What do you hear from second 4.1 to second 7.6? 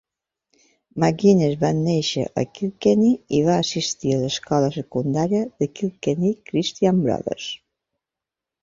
a l'escola secundària Kilkenny Christian Brothers.